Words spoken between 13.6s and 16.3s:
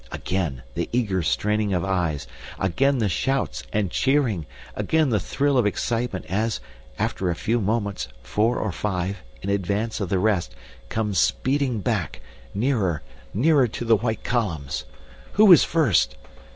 to the white columns. Who is first?